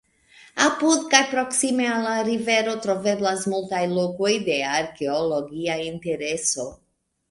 Apud 0.67 1.03
kaj 1.13 1.19
proksime 1.33 1.91
al 1.97 2.07
la 2.09 2.15
rivero 2.31 2.75
troveblas 2.87 3.47
multaj 3.55 3.85
lokoj 3.95 4.35
de 4.51 4.59
arkeologia 4.75 5.81
intereso. 5.89 6.73